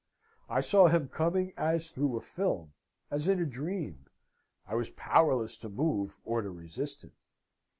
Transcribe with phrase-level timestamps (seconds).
[0.49, 2.73] I saw him coming as through a film,
[3.11, 4.07] as in a dream
[4.65, 7.11] I was powerless to move, or to resist him.